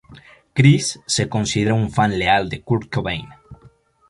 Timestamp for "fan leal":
1.91-2.49